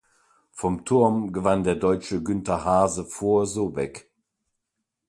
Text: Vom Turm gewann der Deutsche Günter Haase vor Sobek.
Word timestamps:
Vom 0.51 0.83
Turm 0.83 1.31
gewann 1.31 1.63
der 1.63 1.75
Deutsche 1.75 2.23
Günter 2.23 2.65
Haase 2.65 3.05
vor 3.05 3.45
Sobek. 3.45 4.09